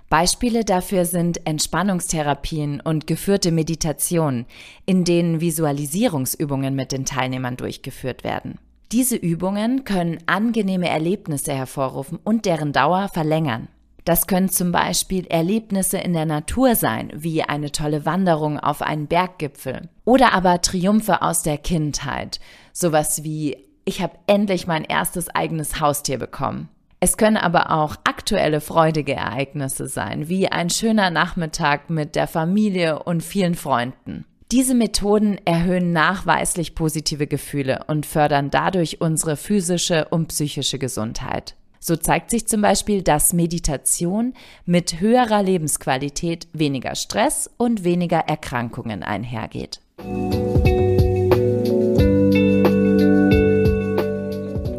Beispiele 0.09 0.65
dafür 0.65 1.05
sind 1.05 1.45
Entspannungstherapien 1.45 2.81
und 2.81 3.07
geführte 3.07 3.51
Meditationen, 3.51 4.45
in 4.85 5.03
denen 5.03 5.39
Visualisierungsübungen 5.39 6.75
mit 6.75 6.91
den 6.91 7.05
Teilnehmern 7.05 7.57
durchgeführt 7.57 8.23
werden. 8.23 8.57
Diese 8.91 9.15
Übungen 9.15 9.83
können 9.83 10.17
angenehme 10.25 10.89
Erlebnisse 10.89 11.53
hervorrufen 11.53 12.17
und 12.23 12.45
deren 12.45 12.73
Dauer 12.73 13.07
verlängern. 13.09 13.67
Das 14.03 14.25
können 14.25 14.49
zum 14.49 14.71
Beispiel 14.71 15.27
Erlebnisse 15.27 15.99
in 15.99 16.13
der 16.13 16.25
Natur 16.25 16.75
sein, 16.75 17.11
wie 17.13 17.43
eine 17.43 17.71
tolle 17.71 18.07
Wanderung 18.07 18.59
auf 18.59 18.81
einen 18.81 19.05
Berggipfel. 19.05 19.89
Oder 20.05 20.33
aber 20.33 20.61
Triumphe 20.61 21.21
aus 21.21 21.43
der 21.43 21.59
Kindheit, 21.59 22.39
sowas 22.73 23.23
wie 23.23 23.57
ich 23.85 24.01
habe 24.01 24.17
endlich 24.27 24.67
mein 24.67 24.83
erstes 24.83 25.29
eigenes 25.29 25.79
Haustier 25.79 26.17
bekommen. 26.17 26.69
Es 27.01 27.15
können 27.15 27.37
aber 27.37 27.71
auch 27.71 27.95
aktuelle 28.03 28.59
freudige 28.59 29.13
Ereignisse 29.13 29.87
sein, 29.87 30.27
wie 30.27 30.49
ein 30.49 30.69
schöner 30.69 31.09
Nachmittag 31.09 31.89
mit 31.89 32.15
der 32.15 32.27
Familie 32.27 33.01
und 33.03 33.23
vielen 33.23 33.55
Freunden. 33.55 34.25
Diese 34.51 34.73
Methoden 34.73 35.37
erhöhen 35.45 35.93
nachweislich 35.93 36.75
positive 36.75 37.27
Gefühle 37.27 37.85
und 37.87 38.05
fördern 38.05 38.49
dadurch 38.49 38.99
unsere 38.99 39.37
physische 39.37 40.05
und 40.09 40.27
psychische 40.27 40.79
Gesundheit. 40.79 41.55
So 41.79 41.95
zeigt 41.95 42.29
sich 42.31 42.47
zum 42.47 42.61
Beispiel, 42.61 43.01
dass 43.01 43.31
Meditation 43.31 44.33
mit 44.65 44.99
höherer 44.99 45.43
Lebensqualität 45.43 46.47
weniger 46.51 46.95
Stress 46.95 47.49
und 47.57 47.85
weniger 47.85 48.19
Erkrankungen 48.19 49.03
einhergeht. 49.03 49.79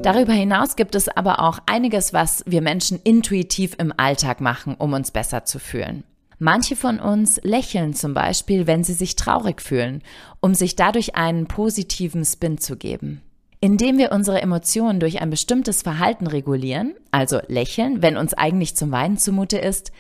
Darüber 0.03 0.33
hinaus 0.33 0.77
gibt 0.77 0.95
es 0.95 1.09
aber 1.09 1.41
auch 1.41 1.59
einiges, 1.67 2.15
was 2.15 2.43
wir 2.47 2.63
Menschen 2.63 2.99
intuitiv 3.05 3.77
im 3.79 3.93
Alltag 3.95 4.41
machen, 4.41 4.75
um 4.79 4.95
uns 4.95 5.11
besser 5.11 5.45
zu 5.45 5.59
fühlen. 5.59 6.05
Manche 6.39 6.75
von 6.75 6.99
uns 7.01 7.39
lächeln 7.43 7.93
zum 7.93 8.15
Beispiel, 8.15 8.67
wenn 8.67 8.83
sie 8.83 8.95
sich 8.95 9.15
traurig 9.15 9.61
fühlen, 9.61 10.03
um 10.41 10.55
sich 10.55 10.75
dadurch 10.75 11.17
einen 11.17 11.49
positiven 11.49 12.25
Spin 12.25 12.57
zu 12.57 12.79
geben. 12.79 13.21
Indem 13.61 13.99
wir 13.99 14.11
unsere 14.11 14.41
Emotionen 14.41 15.01
durch 15.01 15.21
ein 15.21 15.29
bestimmtes 15.29 15.83
Verhalten 15.83 16.27
regulieren, 16.27 16.95
also 17.11 17.41
lächeln, 17.49 18.01
wenn 18.01 18.17
uns 18.17 18.33
eigentlich 18.33 18.75
zum 18.77 18.91
Weinen 18.93 19.19
zumute 19.19 19.59
ist, 19.59 19.93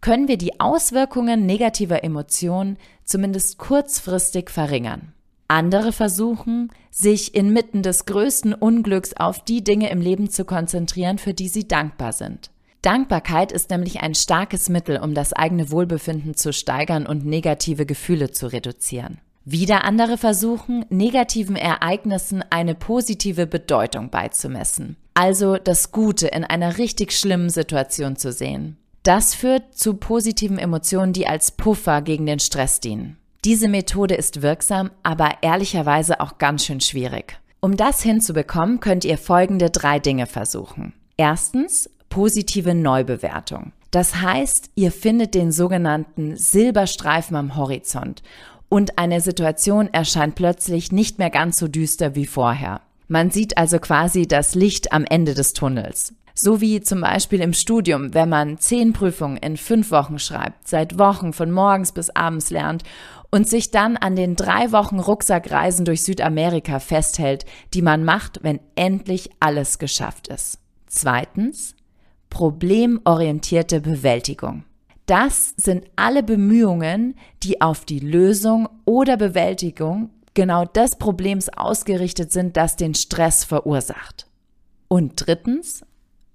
können 0.00 0.26
wir 0.26 0.36
die 0.36 0.58
Auswirkungen 0.58 1.46
negativer 1.46 2.02
Emotionen 2.02 2.76
zumindest 3.04 3.58
kurzfristig 3.58 4.50
verringern. 4.50 5.12
Andere 5.48 5.92
versuchen, 5.92 6.70
sich 6.90 7.34
inmitten 7.34 7.82
des 7.82 8.06
größten 8.06 8.54
Unglücks 8.54 9.14
auf 9.14 9.44
die 9.44 9.62
Dinge 9.62 9.90
im 9.90 10.00
Leben 10.00 10.30
zu 10.30 10.44
konzentrieren, 10.44 11.18
für 11.18 11.34
die 11.34 11.48
sie 11.48 11.68
dankbar 11.68 12.12
sind. 12.12 12.50
Dankbarkeit 12.82 13.50
ist 13.50 13.70
nämlich 13.70 14.00
ein 14.00 14.14
starkes 14.14 14.68
Mittel, 14.68 14.98
um 14.98 15.14
das 15.14 15.32
eigene 15.32 15.70
Wohlbefinden 15.70 16.34
zu 16.34 16.52
steigern 16.52 17.06
und 17.06 17.24
negative 17.24 17.86
Gefühle 17.86 18.30
zu 18.30 18.46
reduzieren. 18.46 19.20
Wieder 19.46 19.84
andere 19.84 20.16
versuchen, 20.16 20.86
negativen 20.88 21.56
Ereignissen 21.56 22.42
eine 22.48 22.74
positive 22.74 23.46
Bedeutung 23.46 24.10
beizumessen. 24.10 24.96
Also 25.12 25.56
das 25.56 25.92
Gute 25.92 26.28
in 26.28 26.44
einer 26.44 26.78
richtig 26.78 27.12
schlimmen 27.12 27.50
Situation 27.50 28.16
zu 28.16 28.32
sehen. 28.32 28.78
Das 29.02 29.34
führt 29.34 29.74
zu 29.76 29.94
positiven 29.94 30.58
Emotionen, 30.58 31.12
die 31.12 31.26
als 31.26 31.52
Puffer 31.52 32.00
gegen 32.00 32.24
den 32.24 32.38
Stress 32.38 32.80
dienen. 32.80 33.18
Diese 33.44 33.68
Methode 33.68 34.14
ist 34.14 34.40
wirksam, 34.40 34.90
aber 35.02 35.32
ehrlicherweise 35.42 36.20
auch 36.20 36.38
ganz 36.38 36.64
schön 36.64 36.80
schwierig. 36.80 37.38
Um 37.60 37.76
das 37.76 38.02
hinzubekommen, 38.02 38.80
könnt 38.80 39.04
ihr 39.04 39.18
folgende 39.18 39.68
drei 39.68 39.98
Dinge 39.98 40.26
versuchen. 40.26 40.94
Erstens, 41.18 41.90
positive 42.08 42.74
Neubewertung. 42.74 43.72
Das 43.90 44.22
heißt, 44.22 44.70
ihr 44.76 44.90
findet 44.90 45.34
den 45.34 45.52
sogenannten 45.52 46.36
Silberstreifen 46.36 47.36
am 47.36 47.54
Horizont 47.54 48.22
und 48.70 48.98
eine 48.98 49.20
Situation 49.20 49.92
erscheint 49.92 50.36
plötzlich 50.36 50.90
nicht 50.90 51.18
mehr 51.18 51.30
ganz 51.30 51.58
so 51.58 51.68
düster 51.68 52.14
wie 52.14 52.26
vorher. 52.26 52.80
Man 53.08 53.30
sieht 53.30 53.58
also 53.58 53.78
quasi 53.78 54.26
das 54.26 54.54
Licht 54.54 54.92
am 54.92 55.04
Ende 55.04 55.34
des 55.34 55.52
Tunnels. 55.52 56.14
So 56.36 56.60
wie 56.60 56.80
zum 56.80 57.02
Beispiel 57.02 57.40
im 57.40 57.52
Studium, 57.52 58.12
wenn 58.12 58.28
man 58.28 58.58
zehn 58.58 58.92
Prüfungen 58.92 59.36
in 59.36 59.56
fünf 59.56 59.92
Wochen 59.92 60.18
schreibt, 60.18 60.66
seit 60.66 60.98
Wochen 60.98 61.32
von 61.32 61.52
morgens 61.52 61.92
bis 61.92 62.10
abends 62.10 62.50
lernt 62.50 62.82
und 63.34 63.48
sich 63.48 63.72
dann 63.72 63.96
an 63.96 64.14
den 64.14 64.36
drei 64.36 64.70
Wochen 64.70 65.00
Rucksackreisen 65.00 65.84
durch 65.84 66.04
Südamerika 66.04 66.78
festhält, 66.78 67.44
die 67.74 67.82
man 67.82 68.04
macht, 68.04 68.44
wenn 68.44 68.60
endlich 68.76 69.28
alles 69.40 69.80
geschafft 69.80 70.28
ist. 70.28 70.60
Zweitens, 70.86 71.74
problemorientierte 72.30 73.80
Bewältigung. 73.80 74.62
Das 75.06 75.52
sind 75.56 75.84
alle 75.96 76.22
Bemühungen, 76.22 77.16
die 77.42 77.60
auf 77.60 77.84
die 77.84 77.98
Lösung 77.98 78.68
oder 78.84 79.16
Bewältigung 79.16 80.10
genau 80.34 80.64
des 80.64 80.94
Problems 80.94 81.48
ausgerichtet 81.48 82.30
sind, 82.30 82.56
das 82.56 82.76
den 82.76 82.94
Stress 82.94 83.42
verursacht. 83.42 84.28
Und 84.86 85.26
drittens, 85.26 85.84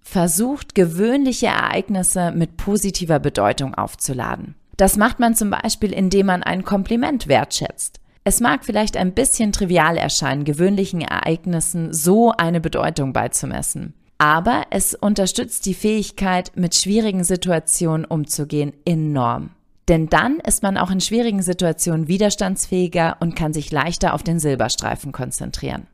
versucht 0.02 0.76
gewöhnliche 0.76 1.48
Ereignisse 1.48 2.34
mit 2.34 2.58
positiver 2.58 3.20
Bedeutung 3.20 3.74
aufzuladen. 3.74 4.56
Das 4.80 4.96
macht 4.96 5.20
man 5.20 5.36
zum 5.36 5.50
Beispiel, 5.50 5.92
indem 5.92 6.28
man 6.28 6.42
ein 6.42 6.64
Kompliment 6.64 7.28
wertschätzt. 7.28 8.00
Es 8.24 8.40
mag 8.40 8.64
vielleicht 8.64 8.96
ein 8.96 9.14
bisschen 9.14 9.52
trivial 9.52 9.98
erscheinen, 9.98 10.46
gewöhnlichen 10.46 11.02
Ereignissen 11.02 11.94
so 11.94 12.32
eine 12.32 12.62
Bedeutung 12.62 13.12
beizumessen. 13.12 13.94
Aber 14.20 14.68
es 14.70 14.94
unterstützt 14.96 15.66
die 15.66 15.74
Fähigkeit, 15.74 16.54
mit 16.56 16.76
schwierigen 16.76 17.26
Situationen 17.26 18.06
umzugehen, 18.06 18.72
enorm. 18.86 19.50
Denn 19.90 20.08
dann 20.08 20.40
ist 20.48 20.64
man 20.64 20.78
auch 20.78 20.92
in 20.92 21.02
schwierigen 21.02 21.42
Situationen 21.42 22.08
widerstandsfähiger 22.08 23.18
und 23.20 23.36
kann 23.36 23.52
sich 23.52 23.74
leichter 23.74 24.14
auf 24.14 24.24
den 24.24 24.40
Silberstreifen 24.40 25.12
konzentrieren. 25.12 25.88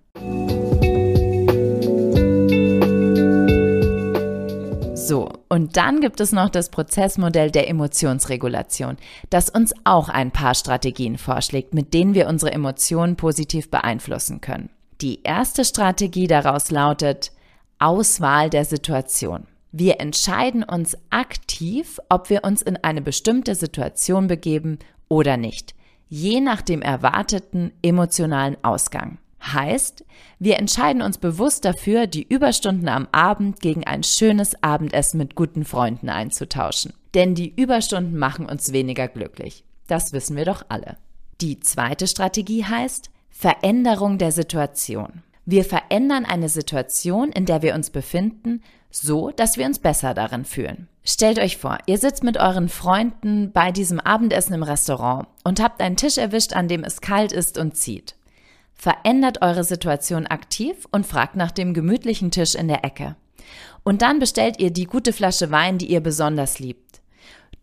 So, 5.07 5.31
und 5.49 5.77
dann 5.77 6.01
gibt 6.01 6.19
es 6.19 6.31
noch 6.31 6.49
das 6.49 6.69
Prozessmodell 6.69 7.51
der 7.51 7.69
Emotionsregulation, 7.69 8.97
das 9.29 9.51
uns 9.51 9.71
auch 9.83 10.09
ein 10.09 10.31
paar 10.31 10.55
Strategien 10.55 11.19
vorschlägt, 11.19 11.75
mit 11.75 11.93
denen 11.93 12.15
wir 12.15 12.27
unsere 12.27 12.51
Emotionen 12.51 13.15
positiv 13.15 13.69
beeinflussen 13.69 14.41
können. 14.41 14.71
Die 15.01 15.21
erste 15.21 15.63
Strategie 15.63 16.25
daraus 16.25 16.71
lautet, 16.71 17.31
Auswahl 17.77 18.49
der 18.49 18.65
Situation. 18.65 19.45
Wir 19.71 19.99
entscheiden 19.99 20.63
uns 20.63 20.97
aktiv, 21.11 21.99
ob 22.09 22.31
wir 22.31 22.43
uns 22.43 22.63
in 22.63 22.77
eine 22.77 23.03
bestimmte 23.03 23.53
Situation 23.53 24.25
begeben 24.25 24.79
oder 25.07 25.37
nicht, 25.37 25.75
je 26.09 26.41
nach 26.41 26.63
dem 26.63 26.81
erwarteten 26.81 27.73
emotionalen 27.83 28.57
Ausgang. 28.63 29.19
Heißt, 29.53 30.03
wir 30.39 30.57
entscheiden 30.57 31.01
uns 31.01 31.17
bewusst 31.17 31.65
dafür, 31.65 32.07
die 32.07 32.27
Überstunden 32.27 32.89
am 32.89 33.07
Abend 33.11 33.59
gegen 33.59 33.83
ein 33.83 34.03
schönes 34.03 34.61
Abendessen 34.63 35.17
mit 35.17 35.35
guten 35.35 35.65
Freunden 35.65 36.09
einzutauschen. 36.09 36.93
Denn 37.13 37.35
die 37.35 37.53
Überstunden 37.55 38.17
machen 38.17 38.47
uns 38.47 38.73
weniger 38.73 39.07
glücklich. 39.07 39.63
Das 39.87 40.13
wissen 40.13 40.35
wir 40.35 40.45
doch 40.45 40.65
alle. 40.69 40.97
Die 41.41 41.59
zweite 41.59 42.07
Strategie 42.07 42.65
heißt 42.65 43.11
Veränderung 43.29 44.17
der 44.17 44.31
Situation. 44.31 45.21
Wir 45.45 45.63
verändern 45.63 46.25
eine 46.25 46.49
Situation, 46.49 47.31
in 47.31 47.45
der 47.45 47.61
wir 47.61 47.75
uns 47.75 47.91
befinden, 47.91 48.63
so, 48.89 49.29
dass 49.29 49.57
wir 49.57 49.65
uns 49.65 49.77
besser 49.77 50.13
darin 50.13 50.45
fühlen. 50.45 50.87
Stellt 51.03 51.37
euch 51.37 51.57
vor, 51.57 51.77
ihr 51.85 51.99
sitzt 51.99 52.23
mit 52.23 52.37
euren 52.37 52.69
Freunden 52.69 53.51
bei 53.51 53.71
diesem 53.71 53.99
Abendessen 53.99 54.53
im 54.53 54.63
Restaurant 54.63 55.27
und 55.43 55.61
habt 55.61 55.81
einen 55.81 55.97
Tisch 55.97 56.17
erwischt, 56.17 56.53
an 56.53 56.67
dem 56.67 56.83
es 56.83 57.01
kalt 57.01 57.31
ist 57.31 57.59
und 57.59 57.77
zieht. 57.77 58.15
Verändert 58.75 59.41
eure 59.41 59.63
Situation 59.63 60.27
aktiv 60.27 60.87
und 60.91 61.07
fragt 61.07 61.35
nach 61.35 61.51
dem 61.51 61.73
gemütlichen 61.73 62.29
Tisch 62.29 62.55
in 62.55 62.67
der 62.67 62.83
Ecke. 62.83 63.15
Und 63.83 64.01
dann 64.01 64.19
bestellt 64.19 64.59
ihr 64.59 64.71
die 64.71 64.85
gute 64.85 65.13
Flasche 65.13 65.49
Wein, 65.49 65.77
die 65.77 65.87
ihr 65.87 66.01
besonders 66.01 66.59
liebt. 66.59 67.01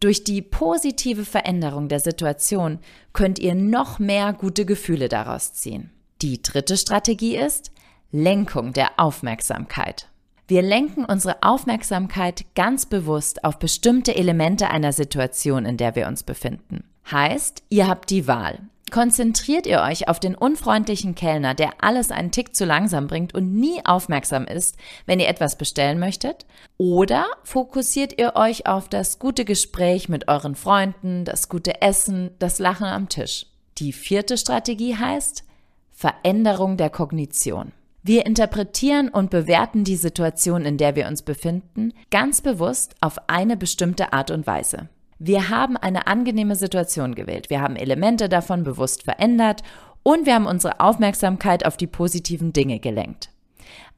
Durch 0.01 0.25
die 0.25 0.43
positive 0.43 1.25
Veränderung 1.25 1.89
der 1.89 2.01
Situation 2.01 2.81
könnt 3.13 3.39
ihr 3.39 3.55
noch 3.55 4.01
mehr 4.01 4.33
gute 4.33 4.65
Gefühle 4.65 5.09
daraus 5.09 5.53
ziehen. 5.53 5.93
Die 6.23 6.43
dritte 6.43 6.77
Strategie 6.77 7.37
ist 7.37 7.71
Lenkung 8.11 8.73
der 8.73 8.99
Aufmerksamkeit. 8.99 10.09
Wir 10.49 10.63
lenken 10.63 11.05
unsere 11.05 11.43
Aufmerksamkeit 11.43 12.45
ganz 12.55 12.87
bewusst 12.87 13.45
auf 13.45 13.59
bestimmte 13.59 14.15
Elemente 14.15 14.71
einer 14.71 14.93
Situation, 14.93 15.65
in 15.65 15.77
der 15.77 15.95
wir 15.95 16.09
uns 16.09 16.25
befinden. 16.25 16.85
Heißt, 17.11 17.63
ihr 17.69 17.87
habt 17.89 18.11
die 18.11 18.27
Wahl. 18.27 18.59
Konzentriert 18.93 19.67
ihr 19.67 19.81
euch 19.81 20.09
auf 20.09 20.21
den 20.21 20.35
unfreundlichen 20.35 21.15
Kellner, 21.15 21.55
der 21.55 21.83
alles 21.83 22.11
einen 22.11 22.31
Tick 22.31 22.55
zu 22.55 22.67
langsam 22.67 23.07
bringt 23.07 23.35
und 23.35 23.55
nie 23.55 23.81
aufmerksam 23.87 24.45
ist, 24.45 24.77
wenn 25.07 25.19
ihr 25.19 25.29
etwas 25.29 25.57
bestellen 25.57 25.99
möchtet? 25.99 26.45
Oder 26.77 27.25
fokussiert 27.43 28.21
ihr 28.21 28.37
euch 28.37 28.67
auf 28.67 28.91
das 28.91 29.19
gute 29.19 29.47
Gespräch 29.47 30.11
mit 30.11 30.29
euren 30.29 30.55
Freunden, 30.55 31.25
das 31.25 31.49
gute 31.49 31.81
Essen, 31.81 32.33
das 32.39 32.59
Lachen 32.59 32.85
am 32.85 33.09
Tisch? 33.09 33.47
Die 33.79 33.95
vierte 33.95 34.37
Strategie 34.37 34.95
heißt 34.95 35.45
Veränderung 35.91 36.77
der 36.77 36.91
Kognition. 36.91 37.73
Wir 38.03 38.27
interpretieren 38.27 39.09
und 39.09 39.31
bewerten 39.31 39.85
die 39.85 39.97
Situation, 39.97 40.67
in 40.67 40.77
der 40.77 40.97
wir 40.97 41.09
uns 41.09 41.23
befinden, 41.23 41.95
ganz 42.11 42.43
bewusst 42.43 42.95
auf 43.01 43.17
eine 43.31 43.57
bestimmte 43.57 44.13
Art 44.13 44.31
und 44.31 44.47
Weise. 44.47 44.91
Wir 45.25 45.51
haben 45.51 45.77
eine 45.77 46.09
angenehme 46.09 46.57
Situation 46.57 47.15
gewählt. 47.15 47.49
Wir 47.49 47.61
haben 47.61 47.77
Elemente 47.77 48.29
davon 48.29 48.65
bewusst 48.65 49.05
verändert 49.05 49.63
und 50.03 50.27
wir 50.27 50.35
haben 50.35 50.47
unsere 50.47 50.81
Aufmerksamkeit 50.81 51.65
auf 51.65 51.77
die 51.77 51.87
positiven 51.87 52.53
Dinge 52.53 52.81
gelenkt. 52.81 53.31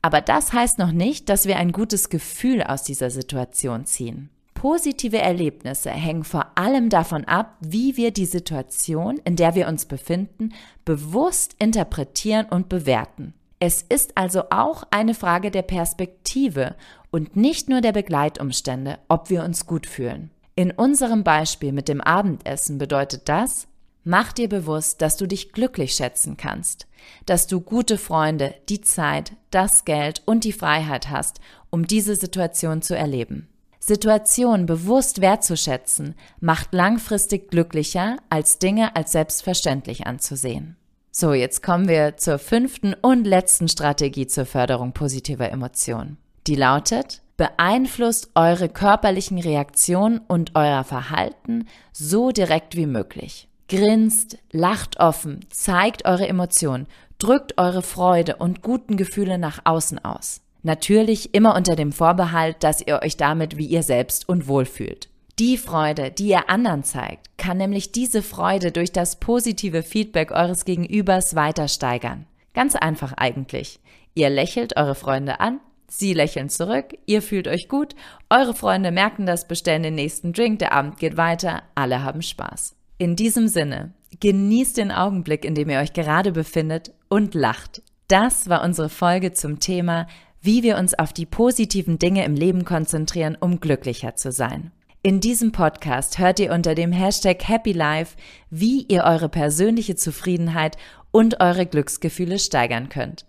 Aber 0.02 0.20
das 0.20 0.52
heißt 0.52 0.78
noch 0.78 0.92
nicht, 0.92 1.30
dass 1.30 1.46
wir 1.46 1.56
ein 1.56 1.72
gutes 1.72 2.10
Gefühl 2.10 2.62
aus 2.62 2.82
dieser 2.82 3.08
Situation 3.08 3.86
ziehen. 3.86 4.28
Positive 4.52 5.16
Erlebnisse 5.16 5.88
hängen 5.88 6.24
vor 6.24 6.46
allem 6.56 6.90
davon 6.90 7.24
ab, 7.24 7.56
wie 7.58 7.96
wir 7.96 8.10
die 8.10 8.26
Situation, 8.26 9.18
in 9.24 9.36
der 9.36 9.54
wir 9.54 9.66
uns 9.66 9.86
befinden, 9.86 10.52
bewusst 10.84 11.56
interpretieren 11.58 12.44
und 12.50 12.68
bewerten. 12.68 13.32
Es 13.60 13.80
ist 13.80 14.18
also 14.18 14.50
auch 14.50 14.84
eine 14.90 15.14
Frage 15.14 15.50
der 15.50 15.62
Perspektive 15.62 16.76
und 17.10 17.34
nicht 17.34 17.70
nur 17.70 17.80
der 17.80 17.92
Begleitumstände, 17.92 18.98
ob 19.08 19.30
wir 19.30 19.42
uns 19.42 19.64
gut 19.64 19.86
fühlen. 19.86 20.28
In 20.56 20.70
unserem 20.70 21.24
Beispiel 21.24 21.72
mit 21.72 21.88
dem 21.88 22.00
Abendessen 22.00 22.78
bedeutet 22.78 23.28
das, 23.28 23.66
mach 24.04 24.32
dir 24.32 24.48
bewusst, 24.48 25.02
dass 25.02 25.16
du 25.16 25.26
dich 25.26 25.52
glücklich 25.52 25.94
schätzen 25.94 26.36
kannst, 26.36 26.86
dass 27.26 27.48
du 27.48 27.60
gute 27.60 27.98
Freunde, 27.98 28.54
die 28.68 28.80
Zeit, 28.80 29.32
das 29.50 29.84
Geld 29.84 30.22
und 30.26 30.44
die 30.44 30.52
Freiheit 30.52 31.10
hast, 31.10 31.40
um 31.70 31.86
diese 31.86 32.14
Situation 32.14 32.82
zu 32.82 32.96
erleben. 32.96 33.48
Situationen 33.80 34.66
bewusst 34.66 35.20
wertzuschätzen, 35.20 36.14
macht 36.40 36.72
langfristig 36.72 37.50
glücklicher, 37.50 38.16
als 38.30 38.58
Dinge 38.58 38.94
als 38.94 39.12
selbstverständlich 39.12 40.06
anzusehen. 40.06 40.76
So, 41.10 41.32
jetzt 41.32 41.62
kommen 41.62 41.88
wir 41.88 42.16
zur 42.16 42.38
fünften 42.38 42.94
und 42.94 43.24
letzten 43.24 43.68
Strategie 43.68 44.26
zur 44.26 44.46
Förderung 44.46 44.92
positiver 44.92 45.50
Emotionen. 45.50 46.16
Die 46.46 46.56
lautet, 46.56 47.22
beeinflusst 47.36 48.30
eure 48.34 48.68
körperlichen 48.68 49.38
Reaktionen 49.38 50.18
und 50.28 50.52
euer 50.54 50.84
Verhalten 50.84 51.66
so 51.92 52.30
direkt 52.30 52.76
wie 52.76 52.86
möglich. 52.86 53.48
Grinst, 53.68 54.38
lacht 54.52 55.00
offen, 55.00 55.40
zeigt 55.50 56.04
eure 56.04 56.28
Emotionen, 56.28 56.86
drückt 57.18 57.58
eure 57.58 57.82
Freude 57.82 58.36
und 58.36 58.62
guten 58.62 58.96
Gefühle 58.96 59.38
nach 59.38 59.60
außen 59.64 60.04
aus. 60.04 60.42
Natürlich 60.62 61.34
immer 61.34 61.54
unter 61.56 61.76
dem 61.76 61.92
Vorbehalt, 61.92 62.56
dass 62.60 62.86
ihr 62.86 63.00
euch 63.02 63.16
damit 63.16 63.56
wie 63.56 63.66
ihr 63.66 63.82
selbst 63.82 64.28
und 64.28 64.48
wohl 64.48 64.64
fühlt. 64.64 65.08
Die 65.38 65.58
Freude, 65.58 66.10
die 66.10 66.28
ihr 66.28 66.48
anderen 66.48 66.84
zeigt, 66.84 67.36
kann 67.38 67.56
nämlich 67.56 67.90
diese 67.90 68.22
Freude 68.22 68.70
durch 68.70 68.92
das 68.92 69.16
positive 69.16 69.82
Feedback 69.82 70.30
eures 70.30 70.64
Gegenübers 70.64 71.34
weiter 71.34 71.66
steigern. 71.66 72.26
Ganz 72.54 72.76
einfach 72.76 73.14
eigentlich. 73.14 73.80
Ihr 74.14 74.30
lächelt 74.30 74.76
eure 74.76 74.94
Freunde 74.94 75.40
an, 75.40 75.58
Sie 75.88 76.14
lächeln 76.14 76.48
zurück, 76.48 76.96
ihr 77.06 77.22
fühlt 77.22 77.48
euch 77.48 77.68
gut, 77.68 77.94
eure 78.30 78.54
Freunde 78.54 78.90
merken 78.90 79.26
das, 79.26 79.46
bestellen 79.46 79.82
den 79.82 79.94
nächsten 79.94 80.32
Drink, 80.32 80.58
der 80.58 80.72
Abend 80.72 80.98
geht 80.98 81.16
weiter, 81.16 81.62
alle 81.74 82.02
haben 82.02 82.22
Spaß. 82.22 82.74
In 82.98 83.16
diesem 83.16 83.48
Sinne, 83.48 83.92
genießt 84.20 84.76
den 84.76 84.92
Augenblick, 84.92 85.44
in 85.44 85.54
dem 85.54 85.70
ihr 85.70 85.80
euch 85.80 85.92
gerade 85.92 86.32
befindet 86.32 86.92
und 87.08 87.34
lacht. 87.34 87.82
Das 88.08 88.48
war 88.48 88.62
unsere 88.62 88.88
Folge 88.88 89.32
zum 89.32 89.60
Thema, 89.60 90.06
wie 90.40 90.62
wir 90.62 90.76
uns 90.76 90.98
auf 90.98 91.12
die 91.12 91.26
positiven 91.26 91.98
Dinge 91.98 92.24
im 92.24 92.34
Leben 92.34 92.64
konzentrieren, 92.64 93.36
um 93.40 93.60
glücklicher 93.60 94.14
zu 94.14 94.30
sein. 94.30 94.72
In 95.02 95.20
diesem 95.20 95.52
Podcast 95.52 96.18
hört 96.18 96.40
ihr 96.40 96.52
unter 96.52 96.74
dem 96.74 96.92
Hashtag 96.92 97.46
Happy 97.46 97.72
Life, 97.72 98.16
wie 98.50 98.82
ihr 98.88 99.04
eure 99.04 99.28
persönliche 99.28 99.96
Zufriedenheit 99.96 100.76
und 101.10 101.40
eure 101.40 101.66
Glücksgefühle 101.66 102.38
steigern 102.38 102.88
könnt. 102.88 103.26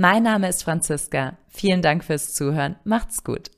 Mein 0.00 0.22
Name 0.22 0.48
ist 0.48 0.62
Franziska. 0.62 1.38
Vielen 1.48 1.82
Dank 1.82 2.04
fürs 2.04 2.32
Zuhören. 2.32 2.76
Macht's 2.84 3.24
gut. 3.24 3.50